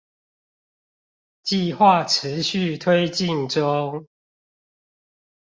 [1.43, 4.07] 計畫持續推進中